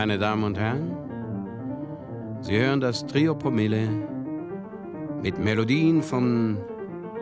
[0.00, 0.96] Meine Damen und Herren,
[2.40, 3.88] Sie hören das Trio Promille
[5.20, 6.56] mit Melodien von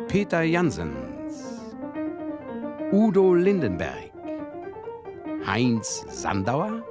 [0.08, 1.64] Peter Jansens,
[2.92, 4.12] Udo Lindenberg,
[5.46, 6.84] Heinz Sandauer,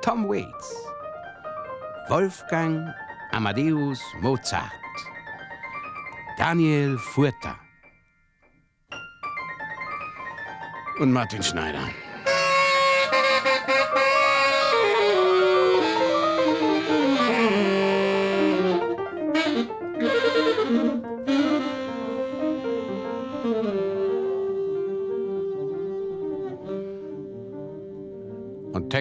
[0.00, 0.86] Tom Waits,
[2.08, 2.88] Wolfgang
[3.32, 4.72] Amadeus Mozart,
[6.38, 7.56] Daniel Furter
[10.98, 12.05] und Martin Schneider.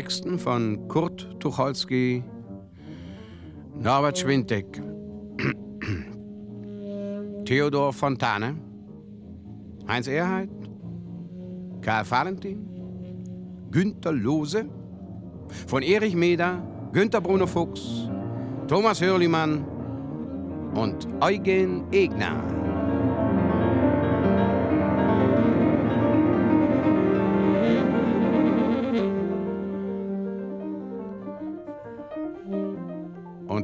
[0.06, 2.24] Texten von Kurt Tucholsky,
[3.74, 4.80] Norbert Schwintek,
[7.46, 8.56] Theodor Fontane,
[9.88, 10.52] Heinz Erhardt,
[11.82, 12.68] Karl Valentin,
[13.72, 14.70] Günter Lose,
[15.66, 16.62] von Erich Meder,
[16.94, 18.08] Günter Bruno Fuchs,
[18.68, 19.66] Thomas Hörlimann
[20.76, 22.65] und Eugen Egner.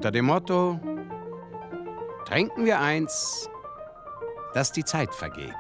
[0.01, 0.79] Unter dem Motto
[2.25, 3.47] Trinken wir eins,
[4.55, 5.53] dass die Zeit vergeht.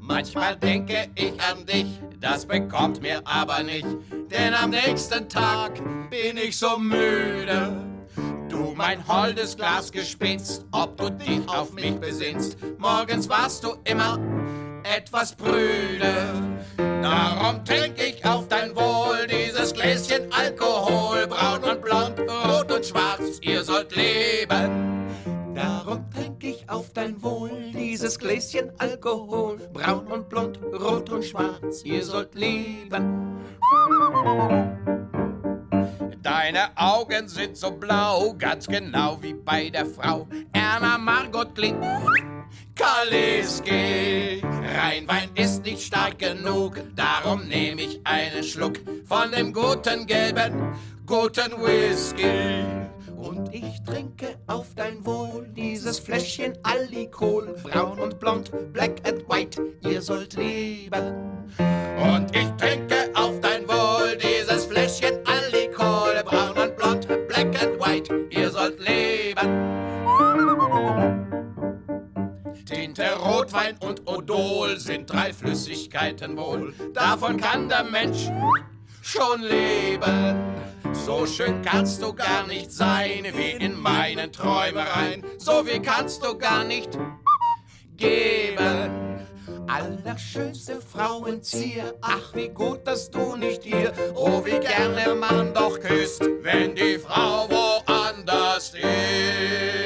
[0.00, 1.99] Manchmal denke ich an dich,
[2.30, 3.86] das bekommt mir aber nicht,
[4.30, 7.72] denn am nächsten Tag bin ich so müde.
[8.48, 12.56] Du mein holdes Glas gespitzt, ob du dich auf mich besinnst.
[12.78, 14.18] Morgens warst du immer
[14.84, 16.14] etwas prüde.
[16.76, 23.40] Darum trink ich auf dein Wohl dieses Gläschen Alkohol, braun und blond, rot und schwarz,
[23.42, 25.08] ihr sollt leben.
[25.54, 30.28] Darum trink ich auf dein Wohl dieses Gläschen Alkohol, braun und
[31.20, 33.38] und schwarz, ihr sollt leben.
[36.22, 41.76] Deine Augen sind so blau, ganz genau wie bei der Frau Erna Margot Klick.
[42.80, 50.72] Kaliski, Rheinwein ist nicht stark genug, darum nehme ich einen Schluck von dem guten gelben,
[51.04, 52.64] guten Whisky.
[53.18, 59.60] Und ich trinke auf dein Wohl dieses Fläschchen Alkohol, braun und blond, black and white,
[59.82, 61.14] ihr sollt leben.
[61.98, 62.99] Und ich trinke
[73.50, 76.72] Rotwein und Odol sind drei Flüssigkeiten wohl.
[76.94, 78.28] Davon kann der Mensch
[79.02, 80.36] schon leben.
[80.92, 85.24] So schön kannst du gar nicht sein wie in meinen Träumereien.
[85.38, 86.90] So viel kannst du gar nicht
[87.96, 89.26] geben.
[89.66, 93.92] Allerschönste Frauenzier, ach wie gut, dass du nicht hier.
[94.14, 99.79] Oh, wie gerne man doch küsst, wenn die Frau woanders ist.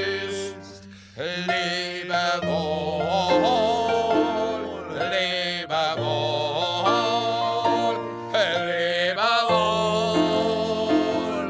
[1.16, 3.06] Lebe wohl,
[4.98, 7.96] lebe wohl,
[8.66, 10.98] lebe wohl,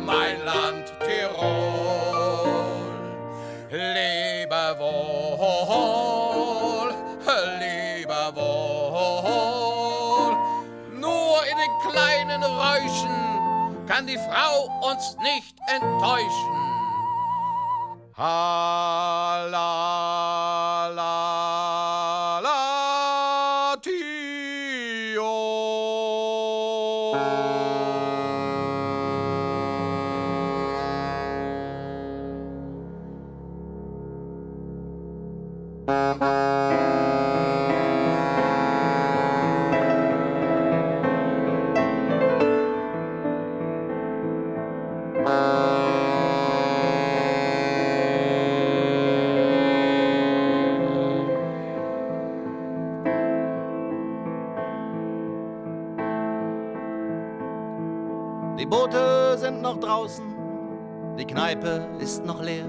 [0.02, 2.44] mein Land Tirol.
[3.70, 6.04] Lebe wohl,
[7.58, 10.32] lebe wohl.
[10.92, 16.63] Nur in den kleinen Räuschen kann die Frau uns nicht enttäuschen.
[18.24, 19.44] Ha
[61.54, 62.66] Kneipe ist noch leer.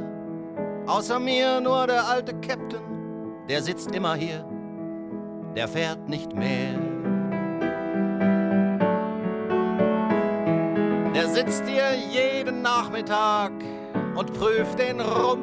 [0.85, 2.81] Außer mir nur der alte Captain,
[3.49, 4.45] der sitzt immer hier,
[5.55, 6.75] der fährt nicht mehr.
[11.15, 13.53] Der sitzt hier jeden Nachmittag
[14.15, 15.39] und prüft den Rum.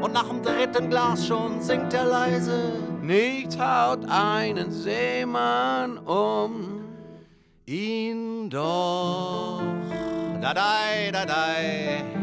[0.00, 2.72] Und nach dem dritten Glas schon singt er leise.
[3.02, 6.84] Nichts haut einen Seemann um.
[7.66, 9.60] ihn doch.
[10.40, 12.17] Dadei, dadei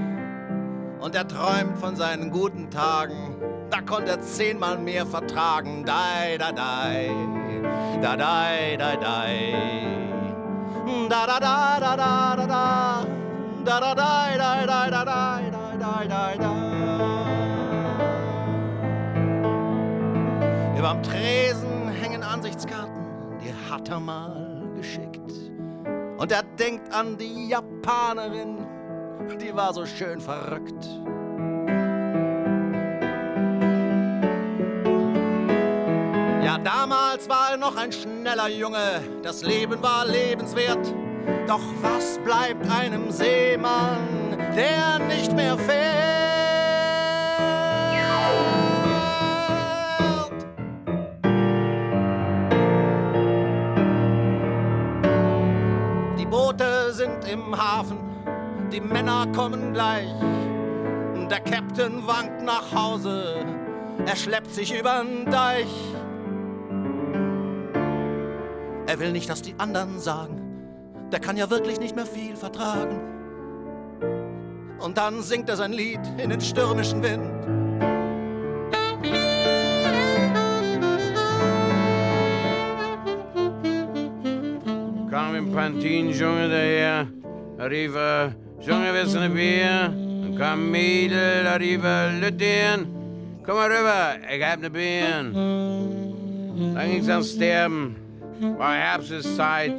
[1.06, 3.36] und er träumt von seinen guten Tagen.
[3.70, 5.86] Da konnte er zehnmal mehr vertragen.
[5.86, 7.12] Dai, da, dai,
[8.02, 9.54] da, dai, da, dai.
[11.08, 13.06] Da, da, da, da, da, da, da.
[13.64, 16.54] Da, da, da, da, da, da, da, da, da, da, da.
[20.76, 23.06] Überm Tresen hängen Ansichtskarten,
[23.44, 25.22] die hat er mal geschickt.
[26.18, 28.66] Und er denkt an die Japanerin,
[29.34, 30.86] die war so schön verrückt.
[36.44, 40.94] Ja, damals war er noch ein schneller Junge, das Leben war lebenswert.
[41.48, 46.06] Doch was bleibt einem Seemann, der nicht mehr fährt?
[56.20, 57.98] Die Boote sind im Hafen,
[58.72, 60.10] die Männer kommen gleich.
[61.30, 63.46] Der Captain wankt nach Hause,
[64.06, 65.74] er schleppt sich übern Deich.
[68.88, 70.42] Er will nicht, dass die anderen sagen,
[71.12, 73.02] der kann ja wirklich nicht mehr viel vertragen.
[74.80, 77.32] Und dann singt er sein Lied in den stürmischen Wind.
[85.10, 87.08] Kam im Pantin-Dschungel daher,
[87.58, 88.36] da rief er,
[88.68, 89.94] Junge, willst du eine Bier?
[89.94, 92.88] Dann kam ein Mädel, da rief er, Lüttchen,
[93.46, 95.32] komm mal rüber, ich hab ne Bier.
[96.74, 97.96] Dann ging's ans Sterben,
[98.58, 99.76] war Herbsteszeit,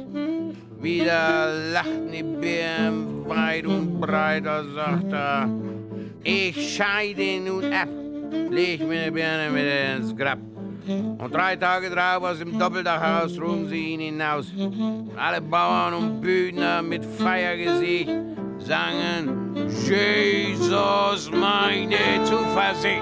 [0.79, 5.49] wieder lachten die Bären weit und breit, da sagt er,
[6.23, 7.89] ich scheide nun ab,
[8.49, 9.65] leg mir ne Birne mit
[9.97, 10.39] ins Grab.
[10.87, 14.47] Und drei Tage drauf aus dem Doppeldachhaus trugen sie ihn hinaus.
[15.17, 18.09] Alle Bauern und Bühner mit Feiergesicht
[18.67, 19.55] sangen
[19.85, 23.01] Jesus, meine Zuversicht.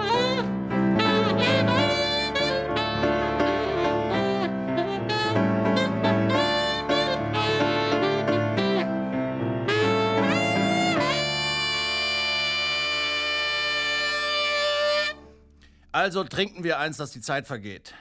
[15.92, 17.96] Also trinken wir eins, dass die Zeit vergeht.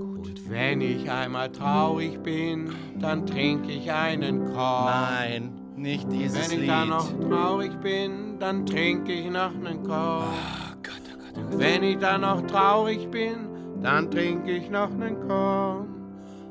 [0.00, 4.86] Und wenn ich einmal traurig bin, dann trinke ich einen Korn.
[4.86, 6.70] Nein, nicht dieses Wenn ich Lied.
[6.70, 10.24] dann noch traurig bin, dann trinke ich noch einen Korn.
[10.24, 11.58] Oh Gott, oh Gott, oh Gott.
[11.60, 13.36] Wenn ich dann noch traurig bin,
[13.82, 15.88] dann trinke ich noch einen Korn.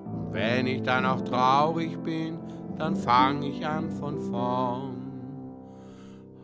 [0.05, 2.37] Und wenn ich dann noch traurig bin,
[2.77, 4.95] dann fange ich an von vorn.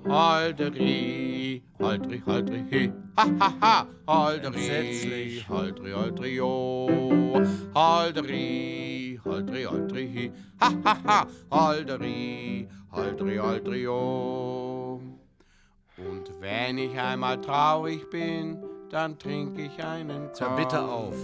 [0.07, 5.49] Holderi, holdri, holdri, hi, ha, ha, ha, holderi, Entsetzlich.
[5.49, 6.87] holdri, holdri, jo,
[7.73, 10.31] holderi, holdri, holdri, hi,
[10.61, 14.99] ha, ha, ha, holderi, holdri, holdri, jo.
[15.97, 18.57] Und wenn ich einmal traurig bin,
[18.89, 20.49] dann trinke ich einen Korn.
[20.49, 21.15] Hör bitte auf.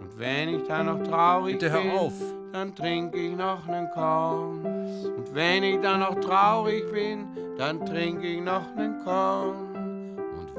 [0.00, 2.12] Und wenn ich dann noch traurig Bitte hör bin, auf.
[2.52, 4.64] dann trinke ich noch einen Korn.
[5.16, 7.26] Und wenn ich dann noch traurig bin,
[7.58, 9.65] dann trinke ich noch einen Korn.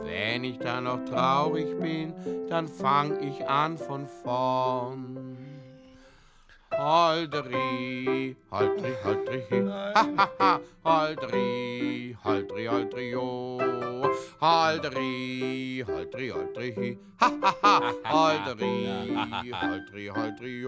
[0.07, 2.13] Wenn ich dann noch traurig bin,
[2.49, 5.37] dann fang ich an von vorn.
[6.71, 9.43] Holdri, holdri, holdri,
[10.83, 13.43] holdri, holdri, holdri,
[15.85, 17.31] holdri, holdri, ha,
[18.05, 18.87] holdri,
[19.51, 20.67] holdri, holdri,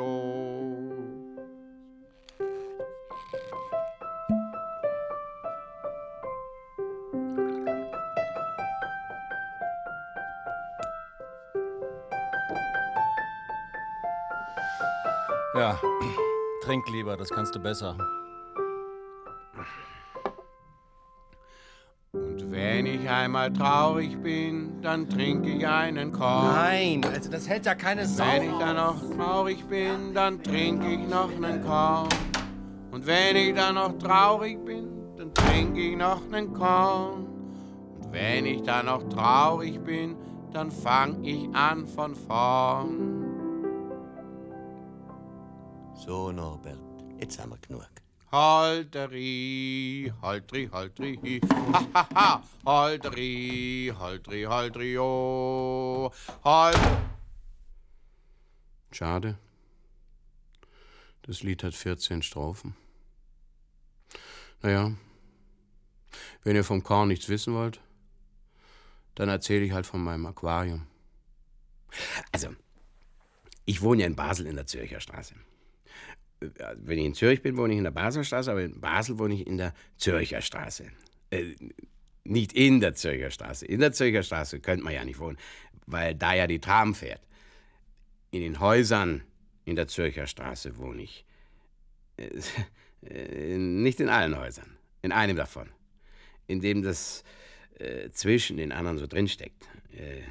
[15.60, 15.78] Ja,
[16.64, 17.98] trink lieber, das kannst du besser.
[22.14, 26.54] Und wenn ich einmal traurig bin, dann trinke ich einen Korn.
[26.54, 28.24] Nein, also das hält ja keine Sau.
[28.24, 32.08] Wenn ich dann noch traurig bin, dann trinke ich noch einen Korn.
[32.92, 34.88] Und wenn ich dann noch traurig bin,
[35.18, 37.28] dann trinke ich noch einen Korn.
[38.00, 40.16] Und wenn ich dann noch traurig bin,
[40.54, 43.19] dann fang ich an von vorn.
[46.06, 46.80] So, Norbert,
[47.20, 47.86] jetzt haben wir genug.
[48.32, 56.10] Holderi, holdri, holdri, hi, ha, ha, ha, holdri, holdri, holdri, oh,
[56.46, 56.78] hold...
[58.92, 59.38] Schade.
[61.24, 62.76] Das Lied hat 14 Strophen.
[64.62, 64.94] Naja,
[66.44, 67.82] wenn ihr vom Korn nichts wissen wollt,
[69.16, 70.88] dann erzähle ich halt von meinem Aquarium.
[72.32, 72.56] Also,
[73.66, 75.36] ich wohne ja in Basel in der Zürcher Straße.
[76.42, 79.18] Äh, wenn ich in Zürich bin, wohne ich in der Basler Straße, aber in Basel
[79.20, 80.86] wohne ich in der Zürcher Straße.
[81.32, 81.56] Äh,
[82.24, 83.66] nicht in der Zürcher Straße.
[83.66, 85.38] In der Zürcher Straße könnte man ja nicht wohnen,
[85.86, 87.22] weil da ja die Tram fährt.
[88.32, 89.24] In den Häusern
[89.66, 91.26] in der Zürcher Straße wohne ich.
[92.18, 95.70] Äh, nicht in allen Häusern, in einem davon,
[96.48, 97.24] in dem das
[97.80, 99.68] äh, zwischen den anderen so drinsteckt.
[99.94, 100.22] Äh,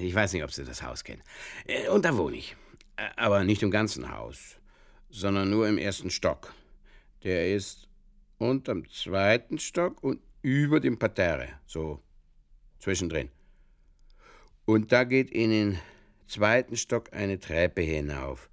[0.00, 1.22] ich weiß nicht, ob Sie das Haus kennen.
[1.66, 2.56] Äh, und da wohne ich.
[2.96, 4.59] Äh, aber nicht im ganzen Haus,
[5.10, 6.54] sondern nur im ersten Stock.
[7.22, 7.88] Der ist
[8.38, 12.00] unterm zweiten Stock und über dem Parterre, so
[12.78, 13.28] zwischendrin.
[14.64, 15.78] Und da geht in den
[16.26, 18.48] zweiten Stock eine Treppe hinauf.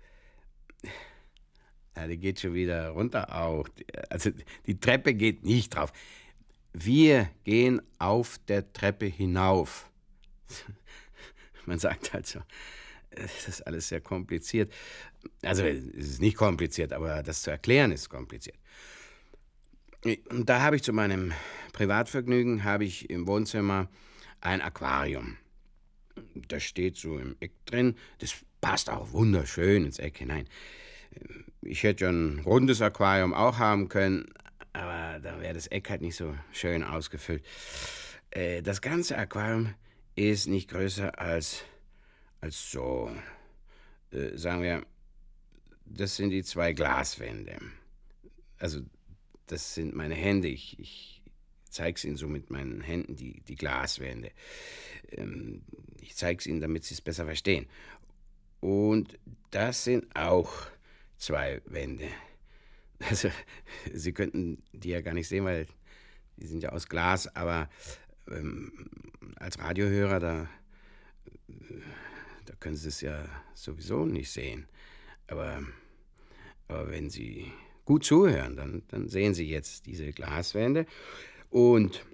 [1.95, 3.67] Ja, die geht schon wieder runter auch.
[4.09, 4.31] Also
[4.65, 5.91] die Treppe geht nicht drauf.
[6.73, 9.89] Wir gehen auf der Treppe hinauf.
[11.65, 12.39] Man sagt halt so,
[13.21, 14.71] das ist alles sehr kompliziert.
[15.41, 18.57] Also es ist nicht kompliziert, aber das zu erklären ist kompliziert.
[20.29, 21.33] Und da habe ich zu meinem
[21.73, 23.89] Privatvergnügen habe ich im Wohnzimmer
[24.41, 25.37] ein Aquarium.
[26.33, 27.95] Das steht so im Eck drin.
[28.19, 30.47] Das passt auch wunderschön ins Eck hinein.
[31.61, 34.25] Ich hätte ja ein rundes Aquarium auch haben können,
[34.73, 37.43] aber da wäre das Eck halt nicht so schön ausgefüllt.
[38.31, 39.73] Äh, das ganze Aquarium
[40.15, 41.63] ist nicht größer als,
[42.41, 43.11] als so.
[44.11, 44.85] Äh, sagen wir,
[45.85, 47.57] das sind die zwei Glaswände.
[48.59, 48.81] Also,
[49.47, 50.47] das sind meine Hände.
[50.47, 51.21] Ich, ich
[51.69, 54.31] zeige es Ihnen so mit meinen Händen, die, die Glaswände.
[55.11, 55.63] Ähm,
[56.01, 57.67] ich zeige es Ihnen, damit Sie es besser verstehen.
[58.59, 59.17] Und
[59.51, 60.51] das sind auch
[61.17, 62.07] zwei Wände.
[62.99, 63.29] Also,
[63.93, 65.67] Sie könnten die ja gar nicht sehen, weil
[66.37, 67.69] die sind ja aus Glas, aber
[68.29, 68.71] ähm,
[69.37, 70.49] als Radiohörer, da,
[72.47, 74.67] da können Sie es ja sowieso nicht sehen.
[75.27, 75.61] Aber,
[76.67, 77.51] aber wenn Sie
[77.85, 80.85] gut zuhören, dann, dann sehen Sie jetzt diese Glaswände.
[81.49, 82.05] Und,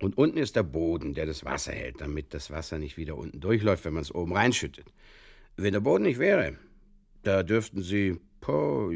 [0.00, 3.40] und unten ist der Boden, der das Wasser hält, damit das Wasser nicht wieder unten
[3.40, 4.92] durchläuft, wenn man es oben reinschüttet.
[5.56, 6.56] Wenn der Boden nicht wäre,
[7.22, 8.90] da dürften Sie po,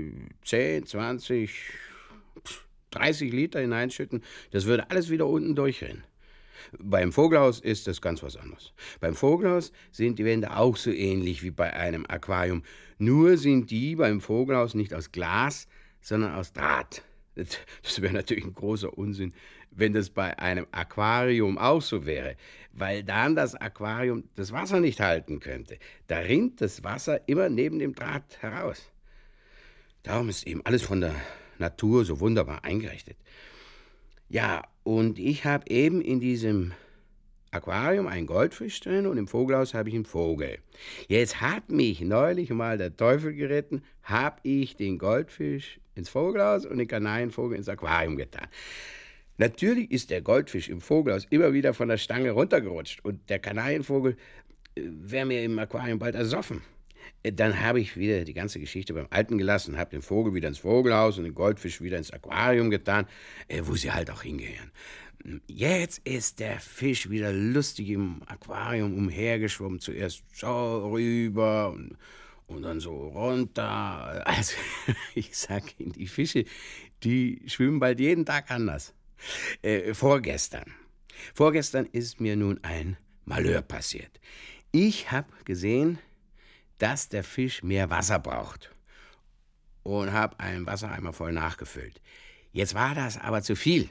[0.45, 1.51] 10, 20,
[2.91, 4.23] 30 Liter hineinschütten.
[4.51, 6.05] Das würde alles wieder unten durchrennen.
[6.79, 8.73] Beim Vogelhaus ist das ganz was anderes.
[9.01, 12.63] Beim Vogelhaus sind die Wände auch so ähnlich wie bei einem Aquarium.
[12.99, 15.69] Nur sind die beim Vogelhaus nicht aus Glas,
[16.01, 17.03] sondern aus Draht.
[17.35, 19.33] Das wäre natürlich ein großer Unsinn,
[19.71, 22.37] wenn das bei einem Aquarium auch so wäre,
[22.73, 25.79] weil dann das Aquarium das Wasser nicht halten könnte.
[26.09, 28.91] Da rinnt das Wasser immer neben dem Draht heraus.
[30.03, 31.15] Darum ist eben alles von der
[31.59, 33.17] Natur so wunderbar eingerichtet.
[34.33, 36.73] Ja, und ich habe eben in diesem
[37.51, 40.57] Aquarium einen Goldfisch drin und im Vogelhaus habe ich einen Vogel.
[41.07, 46.79] Jetzt hat mich neulich mal der Teufel geritten, habe ich den Goldfisch ins Vogelhaus und
[46.79, 48.47] den Kanarienvogel ins Aquarium getan.
[49.37, 54.17] Natürlich ist der Goldfisch im Vogelhaus immer wieder von der Stange runtergerutscht und der Kanarienvogel
[54.77, 56.63] äh, wäre mir im Aquarium bald ersoffen.
[57.23, 60.49] Äh, dann habe ich wieder die ganze Geschichte beim Alten gelassen, habe den Vogel wieder
[60.49, 63.07] ins Vogelhaus und den Goldfisch wieder ins Aquarium getan,
[63.49, 64.71] äh, wo sie halt auch hingehören.
[65.47, 71.97] Jetzt ist der Fisch wieder lustig im Aquarium umhergeschwommen, zuerst so rüber und,
[72.47, 74.27] und dann so runter.
[74.27, 74.57] Also,
[75.15, 76.45] ich sag Ihnen, die Fische,
[77.05, 78.95] die schwimmen bald jeden Tag anders.
[79.63, 80.75] Äh, vorgestern.
[81.35, 84.21] Vorgestern ist mir nun ein Malheur passiert.
[84.73, 85.99] Ich habe gesehen,
[86.83, 88.75] dass der Fisch mehr Wasser braucht
[89.85, 92.01] und habe einen Wassereimer voll nachgefüllt.
[92.51, 93.89] Jetzt war das aber zu viel.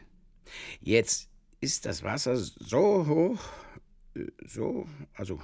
[0.82, 1.30] Jetzt
[1.62, 3.40] ist das Wasser so hoch,
[4.46, 5.42] so, also,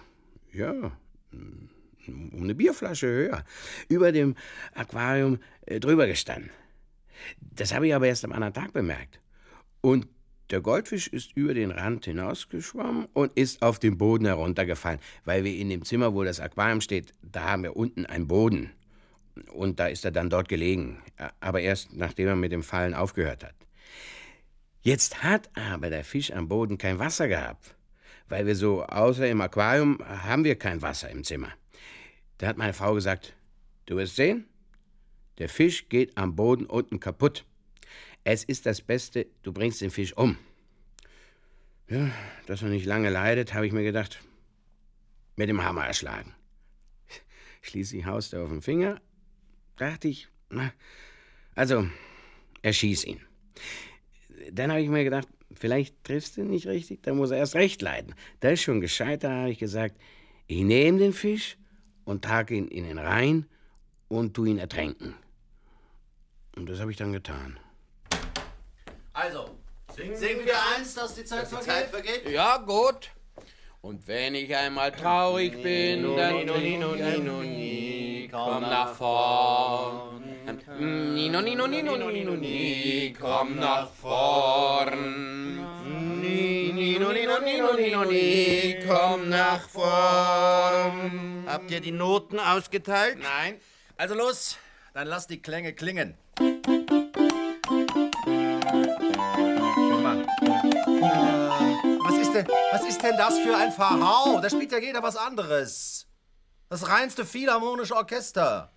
[0.51, 0.91] ja,
[1.31, 3.45] um eine Bierflasche höher,
[3.87, 4.35] über dem
[4.73, 6.51] Aquarium äh, drüber gestanden.
[7.39, 9.21] Das habe ich aber erst am anderen Tag bemerkt.
[9.79, 10.09] Und
[10.49, 15.55] der Goldfisch ist über den Rand hinausgeschwommen und ist auf den Boden heruntergefallen, weil wir
[15.55, 18.71] in dem Zimmer, wo das Aquarium steht, da haben wir unten einen Boden.
[19.53, 21.01] Und da ist er dann dort gelegen,
[21.39, 23.55] aber erst nachdem er mit dem Fallen aufgehört hat.
[24.81, 27.75] Jetzt hat aber der Fisch am Boden kein Wasser gehabt,
[28.29, 31.51] weil wir so, außer im Aquarium, haben wir kein Wasser im Zimmer.
[32.37, 33.33] Da hat meine Frau gesagt,
[33.85, 34.45] du wirst sehen,
[35.39, 37.45] der Fisch geht am Boden unten kaputt.
[38.29, 40.37] Es ist das Beste, du bringst den Fisch um.
[41.87, 42.11] Ja,
[42.45, 44.19] dass er nicht lange leidet, habe ich mir gedacht,
[45.37, 46.35] mit dem Hammer erschlagen.
[47.61, 48.99] Schließlich haust er auf den Finger.
[49.77, 50.73] Dachte ich, na,
[51.55, 51.87] also,
[52.63, 53.21] erschieß ihn.
[54.51, 57.55] Dann habe ich mir gedacht, vielleicht triffst du ihn nicht richtig, dann muss er erst
[57.55, 58.13] recht leiden.
[58.41, 59.95] Da ist schon gescheiter, habe ich gesagt,
[60.47, 61.57] Ich nehme den Fisch
[62.03, 63.45] und trage ihn in den Rhein
[64.09, 65.13] und tu ihn ertränken.
[66.57, 67.57] Und das habe ich dann getan.
[69.19, 69.49] Also,
[69.95, 71.67] singen, wir eins, dass die Zeit vergeht?
[71.67, 72.29] Zeit vergeht?
[72.29, 73.09] Ja, gut.
[73.81, 80.21] Und wenn ich einmal traurig bin, dann Nino, Nino, Nino, komm nach vorn.
[80.77, 85.65] Nino, Nino, Nino, Nino, Nino, komm nach vorn.
[86.21, 91.43] Nino, Nino, Nino, Nino, Nino, komm nach vorn.
[91.47, 93.17] Habt ihr die Noten ausgeteilt?
[93.17, 93.59] Nein.
[93.97, 94.59] Also los,
[94.93, 96.15] dann lass die Klänge klingen.
[102.87, 104.39] Ist, denn, was ist denn das für ein Verhau?
[104.39, 106.07] Da spielt ja jeder was anderes.
[106.69, 108.71] Das reinste philharmonische Orchester.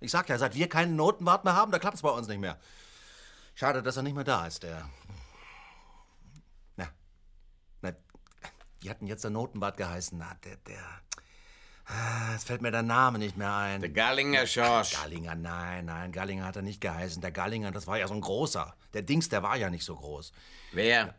[0.00, 2.58] Ich sag ja, seit wir keinen Notenwart mehr haben, da klappt's bei uns nicht mehr.
[3.54, 4.88] Schade, dass er nicht mehr da ist, der.
[6.76, 6.88] Na,
[7.80, 7.92] na,
[8.80, 10.18] wie hat denn jetzt der Notenwart geheißen?
[10.18, 10.82] Na, der, der.
[11.86, 13.80] Ah, Jetzt fällt mir der Name nicht mehr ein.
[13.80, 14.92] Der Gallinger Schorsch.
[14.94, 17.20] Gallinger, nein, nein, Gallinger hat er nicht geheißen.
[17.22, 18.74] Der Gallinger, das war ja so ein großer.
[18.94, 20.32] Der Dings, der war ja nicht so groß.
[20.72, 21.14] Wer?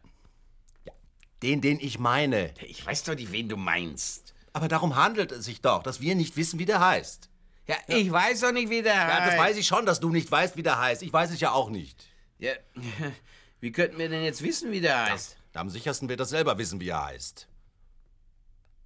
[1.42, 2.54] Den, den ich meine.
[2.62, 4.34] Ich weiß doch nicht, wen du meinst.
[4.54, 7.30] Aber darum handelt es sich doch, dass wir nicht wissen, wie der heißt.
[7.68, 9.32] Ja, ich weiß doch nicht, wie der Ja, heißt.
[9.34, 11.02] das weiß ich schon, dass du nicht weißt, wie der heißt.
[11.02, 12.08] Ich weiß es ja auch nicht.
[12.38, 12.54] Ja,
[13.60, 15.36] wie könnten wir denn jetzt wissen, wie der heißt?
[15.54, 17.48] Am sichersten wird er selber wissen, wie er heißt.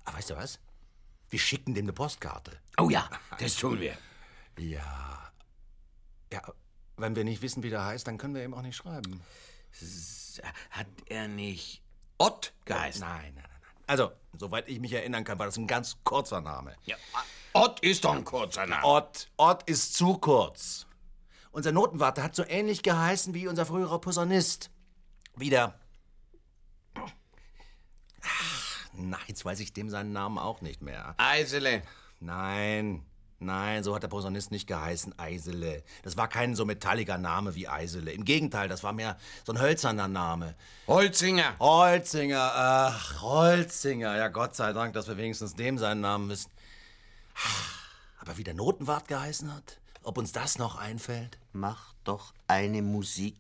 [0.06, 0.60] Aber weißt du was?
[1.30, 2.58] Wir schicken dem eine Postkarte.
[2.78, 3.08] Oh ja,
[3.40, 3.96] das tun wir.
[4.58, 5.32] Ja.
[6.32, 6.42] Ja,
[6.98, 9.22] wenn wir nicht wissen, wie der heißt, dann können wir ihm auch nicht schreiben.
[10.72, 11.82] Hat er nicht
[12.20, 13.02] Ott geheißen?
[13.02, 13.72] Nein, nein, nein.
[13.88, 16.76] Also, soweit ich mich erinnern kann, war das ein ganz kurzer Name.
[16.86, 16.96] Ja,
[17.54, 18.86] Ott ist doch ein kurzer Name.
[18.86, 20.86] Ott, Ott ist zu kurz.
[21.52, 24.70] Unser Notenwart hat so ähnlich geheißen wie unser früherer Posaunist.
[25.36, 25.80] Wieder.
[28.22, 31.16] Ach, na, jetzt weiß ich dem seinen Namen auch nicht mehr.
[31.18, 31.82] Eisele.
[32.20, 33.06] Nein,
[33.40, 35.84] nein, so hat der Posaunist nicht geheißen, Eisele.
[36.04, 38.12] Das war kein so metalliger Name wie Eisele.
[38.12, 40.56] Im Gegenteil, das war mehr so ein hölzerner Name.
[40.88, 41.58] Holzinger.
[41.60, 44.16] Holzinger, ach, Holzinger.
[44.18, 46.52] Ja, Gott sei Dank, dass wir wenigstens dem seinen Namen wissen.
[48.20, 49.80] Aber wie der Notenwart geheißen hat?
[50.04, 51.38] Ob uns das noch einfällt?
[51.54, 53.36] Mach doch eine Musik.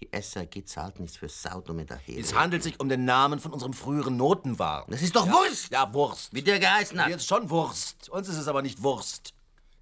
[0.00, 2.18] Die SAG zahlt nichts für Saudumme daher.
[2.18, 4.92] Es handelt sich um den Namen von unserem früheren Notenwart.
[4.92, 5.70] Das ist doch Wurst!
[5.70, 6.34] Ja, Wurst.
[6.34, 7.10] Wie der geheißen Dir hat.
[7.12, 8.08] ist schon Wurst.
[8.10, 9.32] Uns ist es aber nicht Wurst.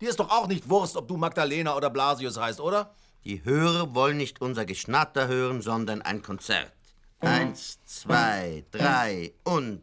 [0.01, 2.95] Dir ist doch auch nicht Wurst, ob du Magdalena oder Blasius heißt, oder?
[3.25, 6.73] Die Hörer wollen nicht unser Geschnatter hören, sondern ein Konzert.
[7.21, 9.83] Eins, zwei, drei und...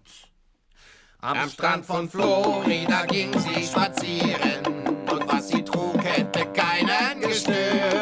[1.23, 4.65] Am Strand von Florida ging sie spazieren
[5.07, 8.00] und was sie trug, hätte keinen gestört.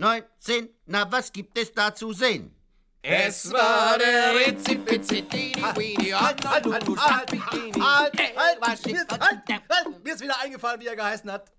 [0.00, 2.54] Acht, neun, zehn, na was gibt es da zu sehen?
[3.02, 9.40] Es war der Ritzipizitini, Weenie, Halt, halt, halt, halt, halt, halt, halt, mir ist, halt,
[9.48, 11.50] halt, mir ist wieder eingefallen, wie er geheißen hat.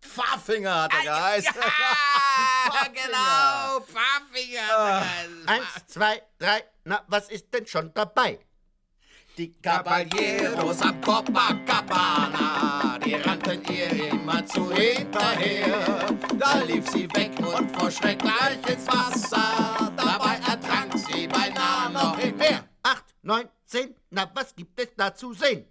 [0.00, 1.54] Pfaffinger hat er geheißen.
[1.54, 5.06] Ja, genau, Pfaffinger.
[5.46, 8.38] Eins, zwei, drei, na was ist denn schon dabei?
[9.36, 16.06] Die Caballeros am Copacabana, die rannten ihr immer zu hinterher.
[16.38, 19.90] Da lief sie weg und vor Schreck gleich ins Wasser.
[19.96, 22.62] Dabei ertrank sie beinahe noch im Meer.
[22.84, 25.64] Acht, neun, zehn, na was gibt es da zu sehen?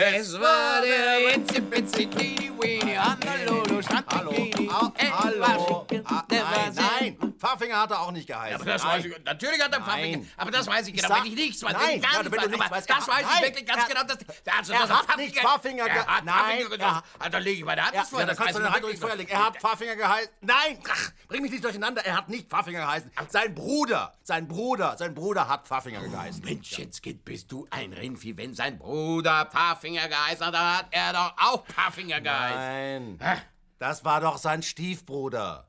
[0.00, 4.68] Es war der Ritzipizitini, Weenie, Honolulu, Strandbikini.
[4.68, 5.40] Hallo, Ey, hallo.
[5.40, 6.74] war schick, Ah, der Nein,
[7.20, 8.54] nein, Pfaffinger hat er auch nicht geheißen.
[8.56, 8.92] Aber das Nein.
[8.92, 10.30] weiß ich, natürlich hat er Pfaffinger, Nein.
[10.36, 12.32] aber das weiß ich genau, sag- wenn ich nichts weiß, Nein, ich gar ja, nicht
[12.32, 14.18] wenn du nichts weißt, das er- weiß ich wirklich ganz er- genau, dass,
[14.58, 17.02] also, er dass hat nicht Pfaffinger er ge- hat Nein, Pfaffinger er-.
[17.18, 18.62] Ah, da lege ich meine Hand Ja, ins Feuer, ja, da das kannst du ich
[18.64, 19.30] deine Hand durchs Feuer legen.
[19.30, 20.30] Er hat Pfaffinger geheißen.
[20.42, 22.04] Nein, ach, bring mich nicht durcheinander.
[22.04, 23.10] Er hat nicht Pfaffinger geheißen.
[23.30, 26.44] Sein Bruder, sein Bruder, sein Bruder hat Pfaffinger geheißen.
[26.44, 31.34] Menschenskind, bist du ein Rindvieh, wenn sein Bruder Pfaffinger geheißen hat, dann hat er doch
[31.38, 33.16] auch Pfaffinger geheißen.
[33.18, 33.42] Nein,
[33.78, 35.66] das war doch sein Stiefbruder.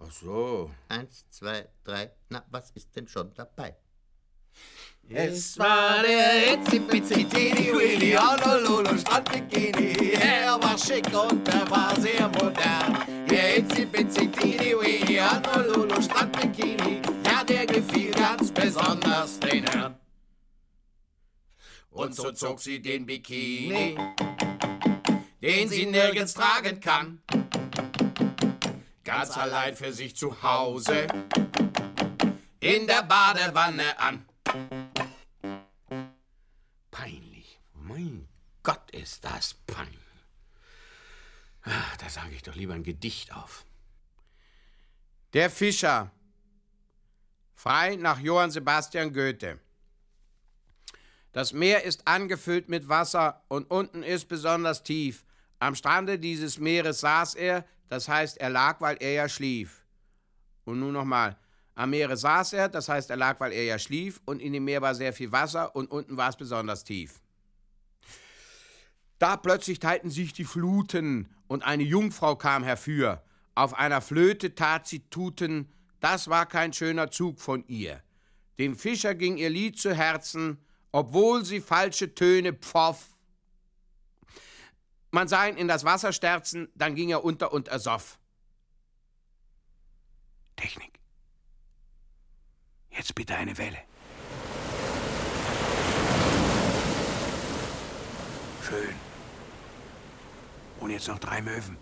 [0.00, 0.70] Ach so.
[0.88, 3.76] Eins, zwei, drei, na was ist denn schon dabei?
[5.08, 10.12] Es war der Hitzipizitini, Willi, Honolulu, Strandbikini.
[10.12, 13.26] Er war schick und er war sehr modern.
[13.28, 17.02] Der Hitzipizitini, Willi, Honolulu, Strandbikini.
[17.26, 20.01] Ja, der gefiel ganz besonders den Herrn.
[21.92, 23.96] Und so zog sie den Bikini,
[25.42, 27.22] den sie nirgends tragen kann.
[29.04, 31.06] Ganz allein für sich zu Hause,
[32.60, 34.26] in der Badewanne an.
[36.90, 37.60] Peinlich.
[37.74, 38.26] Mein
[38.62, 39.98] Gott, ist das peinlich.
[41.64, 43.66] Ah, Da sage ich doch lieber ein Gedicht auf.
[45.34, 46.10] Der Fischer.
[47.54, 49.60] Frei nach Johann Sebastian Goethe.
[51.32, 55.24] Das Meer ist angefüllt mit Wasser und unten ist besonders tief.
[55.58, 59.84] Am Strande dieses Meeres saß er, das heißt, er lag, weil er ja schlief.
[60.64, 61.36] Und nun nochmal.
[61.74, 64.64] Am Meere saß er, das heißt, er lag, weil er ja schlief, und in dem
[64.64, 67.22] Meer war sehr viel Wasser und unten war es besonders tief.
[69.18, 73.22] Da plötzlich teilten sich die Fluten und eine Jungfrau kam herfür.
[73.54, 78.02] Auf einer Flöte tat sie Tuten, das war kein schöner Zug von ihr.
[78.58, 80.58] Dem Fischer ging ihr Lied zu Herzen,
[80.92, 83.08] obwohl sie falsche Töne pfoff.
[85.10, 88.18] Man sah ihn in das Wasser sterzen, dann ging er unter und ersoff.
[90.56, 91.00] Technik.
[92.90, 93.78] Jetzt bitte eine Welle.
[98.62, 98.94] Schön.
[100.80, 101.76] Und jetzt noch drei Möwen.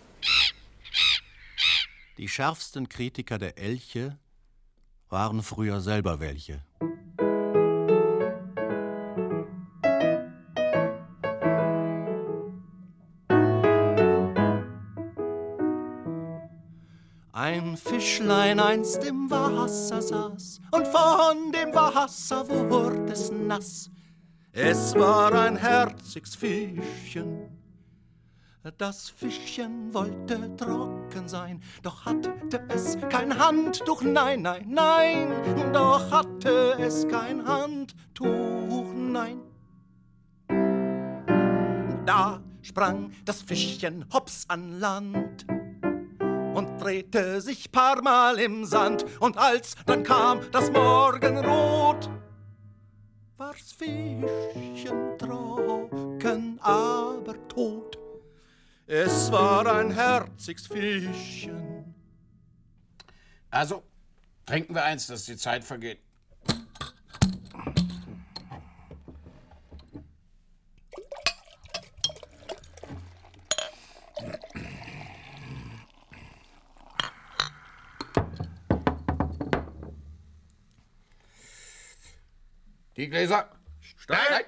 [2.16, 4.18] Die schärfsten Kritiker der Elche
[5.09, 6.64] waren früher selber welche.
[17.81, 23.90] Fischlein einst im Wasser saß und von dem Wasser wurde es nass.
[24.53, 27.49] Es war ein herziges Fischchen.
[28.77, 32.35] Das Fischchen wollte trocken sein, doch hatte
[32.69, 39.40] es kein Handtuch, nein, nein, nein, doch hatte es kein Handtuch, nein.
[42.05, 45.47] Da sprang das Fischchen hops an Land
[46.54, 49.04] und drehte sich paar Mal im Sand.
[49.20, 52.10] Und als dann kam das Morgenrot,
[53.36, 57.98] war's Fischchen trocken, aber tot.
[58.86, 61.94] Es war ein herziges Fischchen.
[63.50, 63.82] Also,
[64.46, 66.00] trinken wir eins, dass die Zeit vergeht.
[83.00, 83.48] Die Gläser.
[83.96, 84.44] Stein.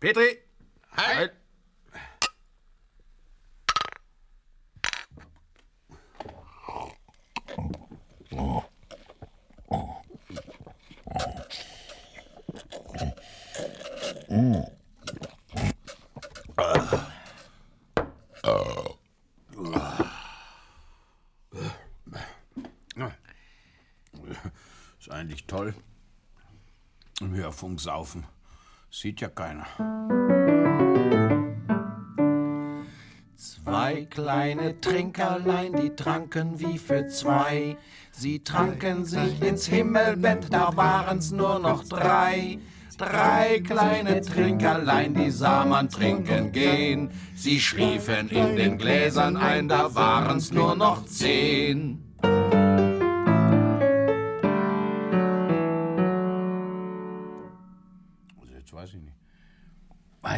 [0.00, 0.38] Petri,
[0.96, 1.34] Halt.
[24.98, 25.74] Ist eigentlich toll.
[27.54, 28.24] Im Hörfunk saufen.
[28.90, 29.66] Sieht ja keiner.
[33.36, 37.76] Zwei kleine Trinkerlein, die tranken wie für zwei.
[38.10, 42.58] Sie tranken sich ins Himmelbett, da waren's nur noch drei.
[42.98, 47.10] Drei kleine Trinkerlein, die sah man trinken gehen.
[47.36, 52.03] Sie schliefen in den Gläsern ein, da waren's nur noch zehn.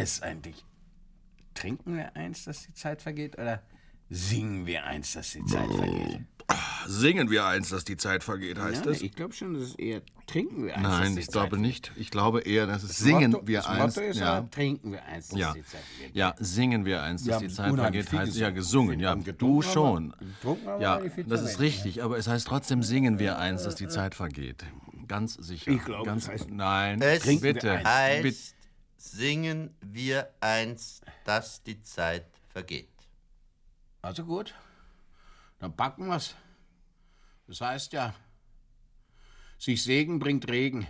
[0.06, 0.64] Weiß eigentlich,
[1.54, 3.60] trinken wir eins, dass die Zeit vergeht, oder
[4.08, 6.20] singen wir eins, dass die Zeit vergeht?
[6.86, 9.02] Singen wir eins, dass die Zeit vergeht, heißt ja, es?
[9.02, 10.82] Ich glaube schon, dass es eher trinken wir eins.
[10.86, 11.90] Nein, ich die glaube Zeit nicht.
[11.96, 13.96] Ich glaube eher, dass es Das singen Motto, wir das eins.
[13.96, 14.34] Motto ist ja.
[14.38, 15.52] aber, trinken wir eins, dass Ja.
[15.54, 16.14] die Zeit vergeht.
[16.16, 19.00] ja, singen wir eins, dass Wir die Zeit vergeht, heißt ja gesungen.
[19.00, 20.14] Ja, du schon.
[20.44, 24.14] wir Ja, das ist richtig, aber es heißt trotzdem singen wir eins, dass die Zeit
[24.14, 24.64] vergeht.
[25.08, 25.72] Ganz sicher.
[25.72, 27.82] Ich glaube, Ganz, es heißt- nein, Es bitte.
[27.84, 28.36] heißt, bitte.
[28.96, 32.88] Singen wir eins, dass die Zeit vergeht.
[34.02, 34.54] Also gut,
[35.58, 36.34] dann packen wir's.
[37.46, 38.14] Das heißt ja,
[39.58, 40.86] sich Segen bringt Regen.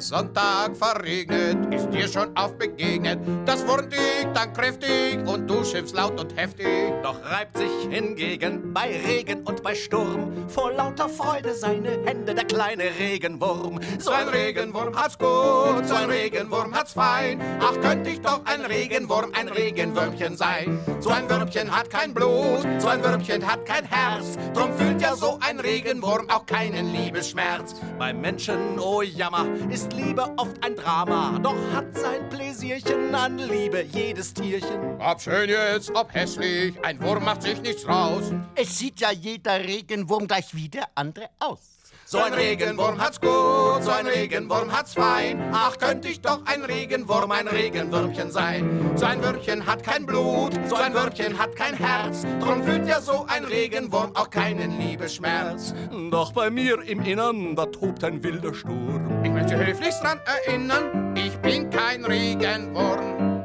[0.00, 3.18] Sonntag verregnet, ist dir schon oft begegnet.
[3.44, 6.92] Das Wurm liegt dann kräftig und du schimpfst laut und heftig.
[7.02, 12.44] Doch reibt sich hingegen bei Regen und bei Sturm vor lauter Freude seine Hände der
[12.44, 13.80] kleine Regenwurm.
[13.98, 17.40] So ein Regenwurm hat's gut, so ein Regenwurm hat's fein.
[17.60, 20.78] Ach, könnte ich doch ein Regenwurm, ein Regenwürmchen sein.
[21.00, 24.38] So ein Würmchen hat kein Blut, so ein Würmchen hat kein Herz.
[24.54, 27.74] Drum fühlt ja so ein Regenwurm auch keinen Liebesschmerz.
[27.98, 31.38] Beim Menschen, oh Jammer, ist Liebe oft ein Drama.
[31.42, 35.00] Doch hat sein Pläsierchen an Liebe jedes Tierchen.
[35.00, 38.32] Ob schön jetzt, ob hässlich, ein Wurm macht sich nichts raus.
[38.54, 41.79] Es sieht ja jeder Regenwurm gleich wie der andere aus.
[42.12, 45.40] So ein Regenwurm hat's gut, so ein Regenwurm hat's fein.
[45.52, 48.90] Ach, könnte ich doch ein Regenwurm, ein Regenwürmchen sein.
[48.96, 52.26] So ein Würmchen hat kein Blut, so ein Würmchen hat kein Herz.
[52.40, 55.72] Drum fühlt ja so ein Regenwurm auch keinen Liebesschmerz.
[56.10, 59.22] Doch bei mir im Innern, da tobt ein wilder Sturm.
[59.22, 63.44] Ich möchte höflichst dran erinnern, ich bin kein Regenwurm.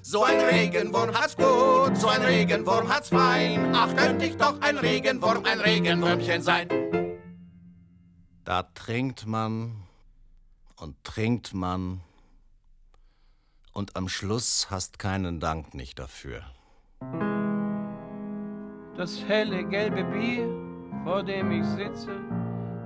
[0.00, 3.70] So ein Regenwurm hat's gut, so ein Regenwurm hat's fein.
[3.74, 6.68] Ach, könnte ich doch ein Regenwurm, ein Regenwürmchen sein.
[8.48, 9.72] Da trinkt man
[10.80, 12.00] und trinkt man
[13.74, 16.40] und am Schluss hast keinen Dank nicht dafür.
[18.96, 20.48] Das helle gelbe Bier,
[21.04, 22.18] vor dem ich sitze,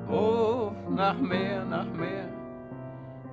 [0.09, 2.29] ruft nach mehr, nach mehr.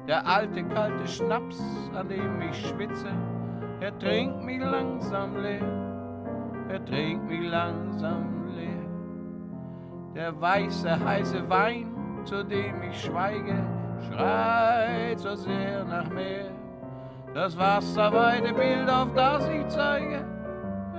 [0.08, 1.60] Der alte kalte Schnaps,
[1.96, 3.12] an dem ich schwitze,
[3.80, 5.66] er trinkt mich langsam leer,
[6.70, 8.88] er trinkt mich langsam leer.
[10.14, 13.64] Der weiße, heiße Wein, zu dem ich schweige,
[14.08, 16.52] schreit so sehr nach mehr.
[17.34, 20.26] Das wasserweite Bild, auf das ich zeige,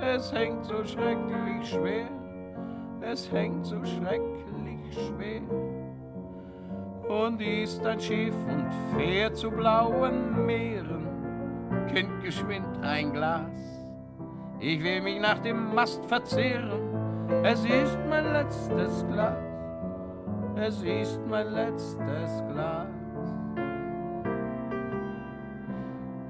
[0.00, 2.08] es hängt so schrecklich schwer,
[3.00, 5.42] es hängt so schrecklich schwer.
[7.08, 11.08] Und ist ein Schiff und fährt zu blauen Meeren,
[11.92, 13.50] Kind geschwind ein Glas.
[14.60, 16.80] Ich will mich nach dem Mast verzehren,
[17.42, 19.49] es ist mein letztes Glas
[20.60, 22.86] es ist mein letztes Glas.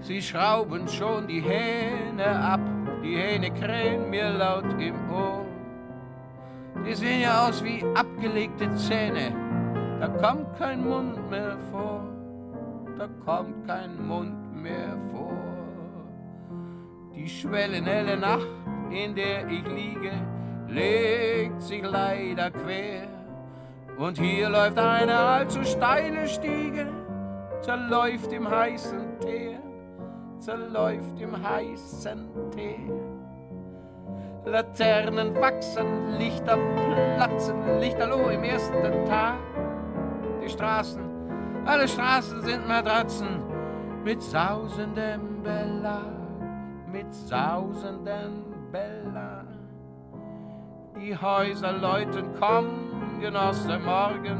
[0.01, 2.61] Sie schrauben schon die Hähne ab,
[3.03, 5.45] die Hähne krähen mir laut im Ohr.
[6.87, 9.33] Die sehen ja aus wie abgelegte Zähne,
[10.01, 12.03] da kommt kein Mund mehr vor,
[12.97, 15.33] da kommt kein Mund mehr vor.
[17.14, 18.49] Die schwellenhelle Nacht,
[18.90, 20.12] in der ich liege,
[20.69, 23.20] legt sich leider quer
[24.01, 26.87] und hier läuft eine allzu steile Stiege,
[27.61, 29.61] zerläuft im heißen Teer,
[30.39, 32.95] zerläuft im heißen Teer.
[34.47, 36.57] Laternen wachsen, Lichter
[37.17, 39.37] platzen, Lichterloh im ersten Tag.
[40.43, 41.03] Die Straßen,
[41.67, 43.43] alle Straßen sind Matratzen
[44.03, 46.41] mit sausendem Belag,
[46.91, 49.45] mit sausendem Belag.
[50.99, 52.33] Die Häuser läuten,
[53.21, 54.39] komm, Genosse, morgen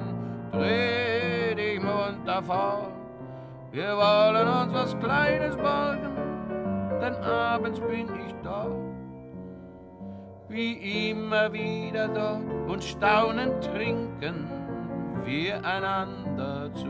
[0.53, 2.93] dreh dich munter fort.
[3.73, 6.17] Wir wollen uns was Kleines borgen,
[7.01, 8.77] denn abends bin ich dort.
[10.49, 14.49] Wie immer wieder dort und staunend trinken
[15.25, 16.89] wir einander zu.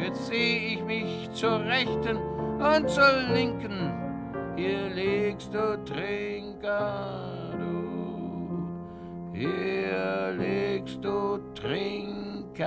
[0.00, 2.16] Jetzt seh ich mich zur Rechten
[2.58, 3.92] und zur Linken,
[4.56, 7.29] hier liegst du Trinker.
[9.40, 12.66] Hier legst du Trinker,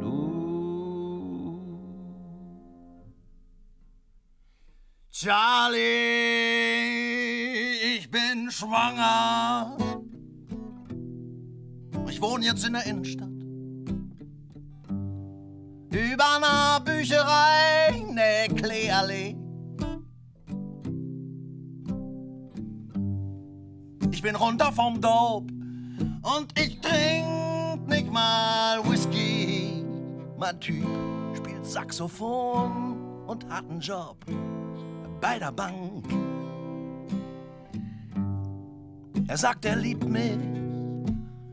[0.00, 1.60] du.
[5.12, 5.78] Charlie,
[7.96, 9.76] ich bin schwanger.
[12.08, 13.28] Ich wohne jetzt in der Innenstadt.
[15.92, 18.48] Über einer Bücherei, ne
[24.20, 24.22] Kleeallee.
[24.22, 25.52] bin runter vom Dope
[26.22, 29.84] und ich trink nicht mal Whisky.
[30.38, 30.86] Mein Typ
[31.36, 32.96] spielt Saxophon
[33.26, 34.16] und hat einen Job
[35.20, 36.06] bei der Bank.
[39.26, 40.38] Er sagt, er liebt mich,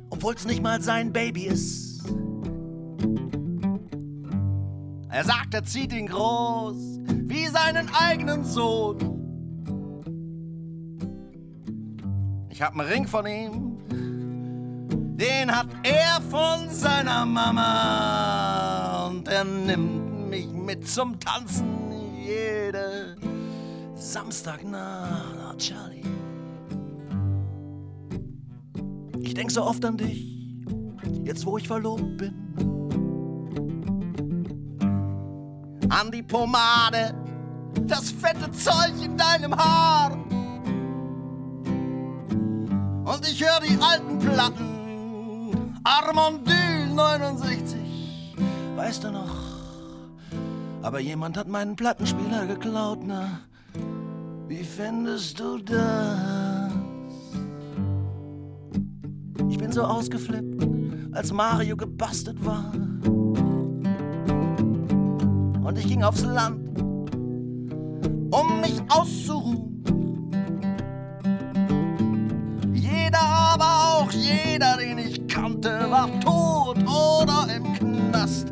[0.10, 2.04] obwohl's nicht mal sein Baby ist.
[5.10, 9.21] Er sagt, er zieht ihn groß wie seinen eigenen Sohn.
[12.62, 13.80] Ich hab einen Ring von ihm.
[15.18, 19.08] Den hat er von seiner Mama.
[19.08, 21.92] Und er nimmt mich mit zum Tanzen
[22.24, 23.18] jede
[23.96, 25.40] Samstagnacht.
[25.52, 26.04] Oh, Charlie.
[29.22, 30.24] Ich denk so oft an dich,
[31.24, 32.36] jetzt wo ich verlobt bin.
[35.90, 37.16] An die Pomade,
[37.88, 40.21] das fette Zeug in deinem Haar
[43.14, 45.80] und ich höre die alten Platten.
[45.84, 48.36] Armandil 69,
[48.76, 49.36] weißt du noch?
[50.82, 53.42] Aber jemand hat meinen Plattenspieler geklaut, na.
[54.48, 56.72] Wie findest du das?
[59.50, 60.68] Ich bin so ausgeflippt,
[61.12, 62.72] als Mario gebastelt war.
[65.64, 66.80] Und ich ging aufs Land,
[68.32, 69.81] um mich auszuruhen.
[74.46, 78.52] Jeder, den ich kannte, war tot oder im Knast.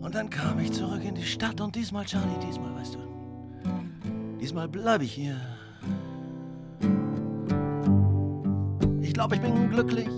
[0.00, 2.98] Und dann kam ich zurück in die Stadt und diesmal, Charlie, diesmal, weißt du,
[4.40, 5.36] diesmal bleibe ich hier.
[9.00, 10.08] Ich glaube, ich bin glücklich.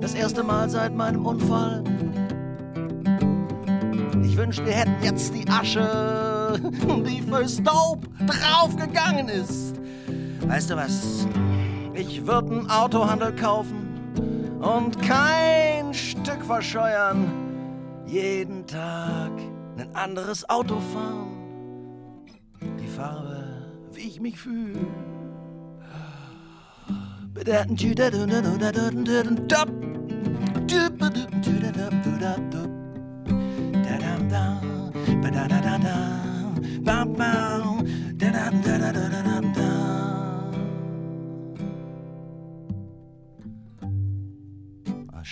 [0.00, 1.82] Das erste Mal seit meinem Unfall.
[4.22, 6.60] Ich wünschte, wir hätten jetzt die Asche,
[7.06, 9.76] die für Dope draufgegangen ist.
[10.46, 11.26] Weißt du was?
[11.96, 13.88] Ich würde einen Autohandel kaufen
[14.60, 17.32] und kein Stück verscheuern.
[18.06, 19.32] Jeden Tag
[19.78, 22.26] ein anderes Auto fahren.
[22.78, 23.44] Die Farbe,
[23.92, 24.78] wie ich mich fühle.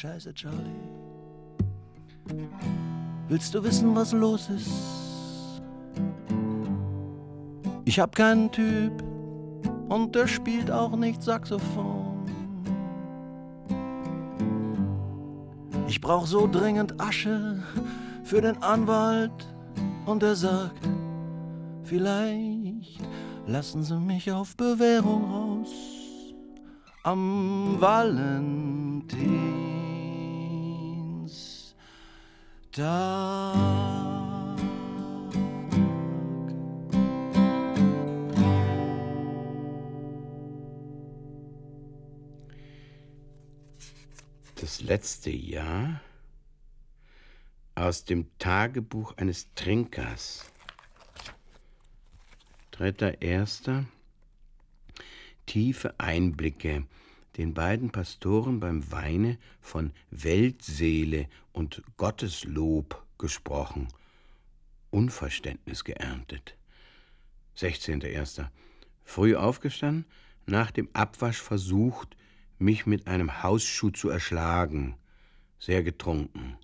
[0.05, 0.91] Scheiße, Charlie.
[3.29, 5.63] Willst du wissen, was los ist?
[7.87, 8.93] Ich hab keinen Typ
[9.89, 12.27] und der spielt auch nicht Saxophon.
[15.89, 17.63] Ich brauch so dringend Asche
[18.25, 19.49] für den Anwalt
[20.05, 20.87] und er sagt,
[21.83, 23.01] vielleicht
[23.47, 25.71] lassen Sie mich auf Bewährung raus
[27.05, 27.79] am
[32.77, 33.75] Valentinstag.
[44.57, 46.01] Das letzte Jahr
[47.75, 50.51] aus dem Tagebuch eines Trinkers.
[52.71, 53.85] Dritter Erster.
[55.47, 56.87] Tiefe Einblicke,
[57.37, 63.89] den beiden Pastoren beim Weine von Weltseele und Gotteslob gesprochen,
[64.91, 66.57] Unverständnis geerntet.
[67.57, 68.47] 16.01.
[69.05, 70.07] Früh aufgestanden,
[70.47, 72.17] nach dem Abwasch versucht,
[72.59, 74.97] mich mit einem Hausschuh zu erschlagen.
[75.59, 76.57] Sehr getrunken.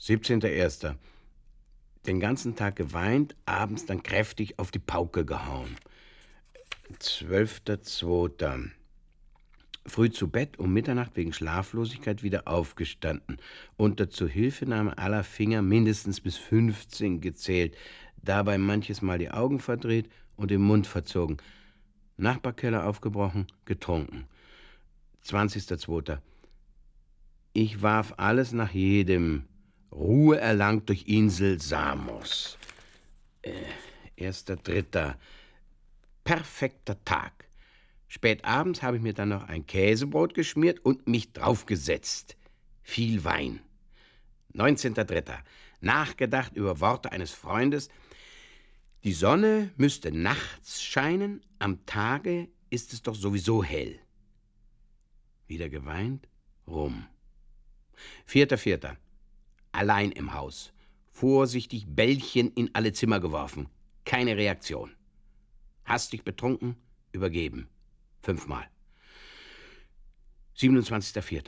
[0.00, 0.96] 17.01.
[2.06, 5.76] Den ganzen Tag geweint, abends dann kräftig auf die Pauke gehauen.
[7.00, 8.70] 12.02.
[9.86, 13.38] Früh zu Bett, um Mitternacht wegen Schlaflosigkeit wieder aufgestanden.
[13.76, 17.76] Unter Zuhilfenahme aller Finger mindestens bis 15 gezählt,
[18.22, 21.38] dabei manches Mal die Augen verdreht und den Mund verzogen.
[22.16, 24.26] Nachbarkeller aufgebrochen, getrunken.
[25.24, 26.18] 20.02.
[27.52, 29.44] Ich warf alles nach jedem.
[29.90, 32.58] Ruhe erlangt durch Insel Samos.
[33.42, 33.52] Äh,
[34.16, 35.16] erster, dritter.
[36.24, 37.37] Perfekter Tag.
[38.08, 42.36] Spät abends habe ich mir dann noch ein Käsebrot geschmiert und mich draufgesetzt.
[42.82, 43.60] Viel Wein.
[44.54, 45.38] 19.3.
[45.80, 47.90] Nachgedacht über Worte eines Freundes.
[49.04, 54.00] Die Sonne müsste nachts scheinen, am Tage ist es doch sowieso hell.
[55.46, 56.28] Wieder geweint,
[56.66, 57.06] rum.
[58.24, 58.96] Vierter, vierter.
[59.72, 60.72] Allein im Haus.
[61.10, 63.68] Vorsichtig Bällchen in alle Zimmer geworfen.
[64.04, 64.92] Keine Reaktion.
[65.84, 66.76] Hastig betrunken,
[67.12, 67.68] übergeben.
[68.28, 68.68] Fünfmal.
[70.58, 71.44] 27.04.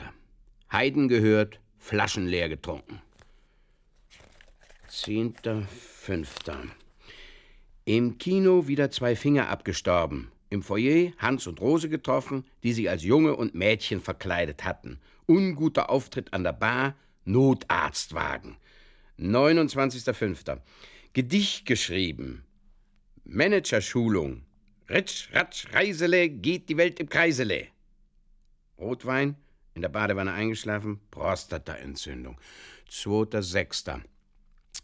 [0.73, 3.03] Heiden gehört, Flaschen leer getrunken.
[4.89, 6.71] 10.05.
[7.85, 10.33] Im Kino wieder zwei Finger abgestorben.
[10.49, 15.01] Im Foyer Hans und Rose getroffen, die sich als Junge und Mädchen verkleidet hatten.
[15.27, 16.95] Unguter Auftritt an der Bar,
[17.27, 18.57] Notarztwagen.
[19.19, 20.61] 29.05.
[21.13, 22.43] Gedicht geschrieben.
[23.25, 24.47] Managerschulung.
[24.91, 27.69] Ritsch, ratsch, Reisele, geht die Welt im Kreisele.
[28.77, 29.37] Rotwein,
[29.75, 32.37] in der Badewanne eingeschlafen, Prostataentzündung.
[32.91, 34.01] 2.06.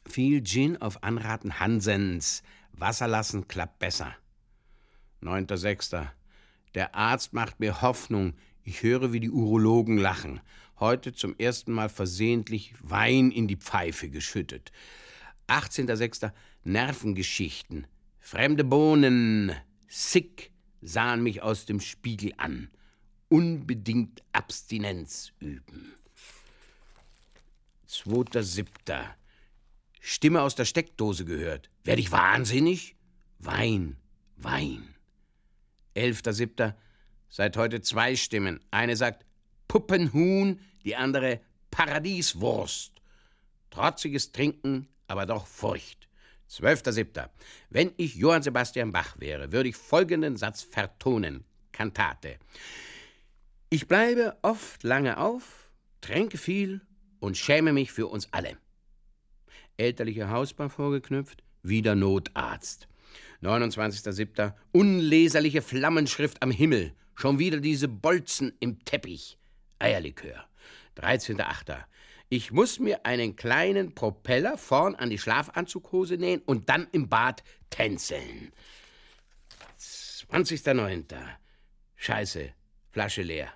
[0.09, 2.45] Viel Gin auf Anraten Hansens.
[2.71, 4.15] Wasser lassen klappt besser.
[5.23, 6.07] 9.06.
[6.77, 8.35] Der Arzt macht mir Hoffnung.
[8.63, 10.41] Ich höre, wie die Urologen lachen.
[10.79, 14.71] Heute zum ersten Mal versehentlich Wein in die Pfeife geschüttet.
[15.49, 16.31] 18.06.
[16.63, 17.89] Nervengeschichten.
[18.21, 19.53] Fremde Bohnen.
[19.89, 22.71] Sick sahen mich aus dem Spiegel an.
[23.29, 25.95] Unbedingt Abstinenz üben.
[27.89, 29.05] 2.07.
[30.01, 31.71] Stimme aus der Steckdose gehört.
[31.85, 32.97] Werd ich wahnsinnig?
[33.39, 33.97] Wein,
[34.37, 34.95] Wein.
[35.97, 36.75] 11.07.
[37.29, 38.61] Seit heute zwei Stimmen.
[38.71, 39.25] Eine sagt
[39.67, 42.93] Puppenhuhn, die andere Paradieswurst.
[43.71, 46.06] Trotziges Trinken, aber doch Furcht.
[46.51, 47.29] 12.07.
[47.71, 51.45] Wenn ich Johann Sebastian Bach wäre, würde ich folgenden Satz vertonen.
[51.73, 52.39] Kantate.
[53.69, 55.71] Ich bleibe oft lange auf,
[56.01, 56.81] trinke viel
[57.21, 58.57] und schäme mich für uns alle.
[59.77, 62.89] Elterliche Hausbar vorgeknüpft, wieder Notarzt.
[63.43, 64.55] 29.07.
[64.73, 66.95] Unleserliche Flammenschrift am Himmel.
[67.15, 69.39] Schon wieder diese Bolzen im Teppich.
[69.79, 70.47] Eierlikör.
[70.97, 71.85] 13.08.
[72.29, 77.45] Ich muss mir einen kleinen Propeller vorn an die Schlafanzughose nähen und dann im Bad
[77.71, 78.53] tänzeln.
[79.79, 81.05] 20.09.
[81.95, 82.53] Scheiße,
[82.91, 83.53] Flasche leer.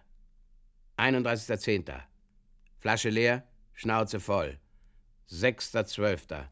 [0.99, 2.01] 31.10.
[2.79, 3.45] Flasche leer,
[3.75, 4.61] Schnauze voll.
[5.31, 6.47] 6.12.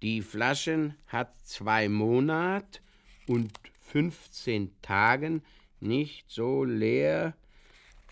[0.00, 2.80] Die Flaschen hat zwei Monat
[3.26, 3.52] und
[3.92, 5.42] 15 Tagen
[5.80, 7.36] nicht so leer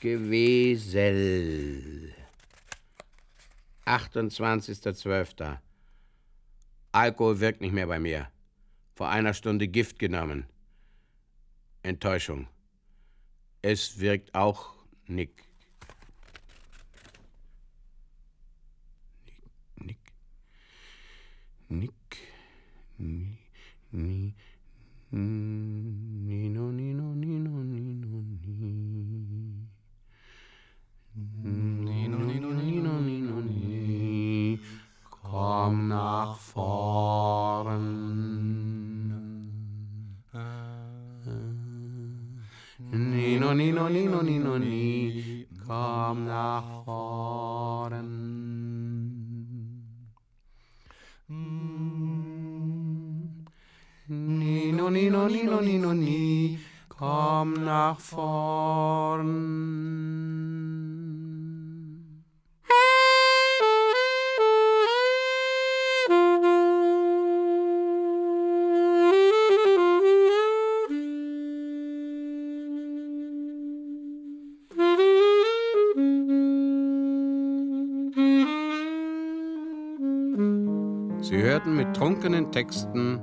[0.01, 0.93] gewesen.
[3.87, 5.59] 28.12.
[6.93, 8.29] Alkohol wirkt nicht mehr bei mir.
[8.95, 10.47] Vor einer Stunde Gift genommen.
[11.83, 12.49] Enttäuschung.
[13.63, 14.75] Es wirkt auch
[15.07, 15.33] nicht.
[19.77, 19.99] Nick.
[21.69, 21.93] Nick.
[22.99, 23.39] Ni.
[23.91, 24.35] Ni.
[25.15, 27.92] Nino, Nino, Nino, Nino,
[35.43, 37.75] Komm nach vorn.
[42.79, 45.49] Nino, Nino, Nino, Nino, Ni.
[45.67, 48.07] Komm nach vorn.
[54.07, 59.33] Nino, Nino, Nino, Nino, Ni, komm nach vorn.
[81.63, 83.21] Hörten mit trunkenen Texten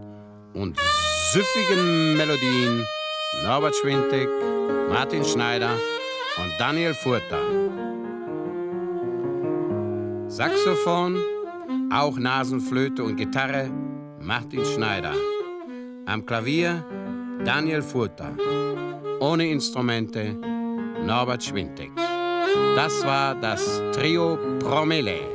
[0.54, 0.78] und
[1.34, 2.86] süffigen Melodien
[3.44, 4.30] Norbert Schwintig,
[4.90, 5.72] Martin Schneider
[6.38, 7.42] und Daniel Furter.
[10.28, 11.18] Saxophon,
[11.92, 13.70] auch Nasenflöte und Gitarre
[14.22, 15.14] Martin Schneider.
[16.06, 16.86] Am Klavier
[17.44, 18.32] Daniel Furter.
[19.20, 20.34] Ohne Instrumente
[21.04, 21.92] Norbert Schwintig.
[22.76, 25.29] Das war das Trio Promele.